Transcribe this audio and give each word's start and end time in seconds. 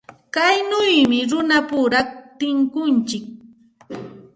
Kaynawmi 0.35 1.19
runapura 1.29 1.99
tunkuntsik. 2.39 3.25